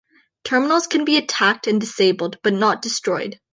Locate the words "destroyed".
2.81-3.39